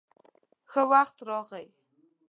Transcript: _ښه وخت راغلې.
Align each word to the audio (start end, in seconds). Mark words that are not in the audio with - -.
_ښه 0.71 0.81
وخت 0.91 1.17
راغلې. 1.29 1.67